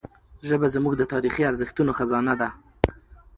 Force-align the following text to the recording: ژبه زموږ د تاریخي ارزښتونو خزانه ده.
ژبه 0.47 0.67
زموږ 0.75 0.93
د 0.97 1.03
تاریخي 1.13 1.41
ارزښتونو 1.49 1.91
خزانه 1.99 2.33
ده. 2.41 2.49